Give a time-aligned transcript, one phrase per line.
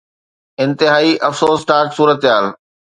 [0.65, 2.45] انتهائي افسوسناڪ صورتحال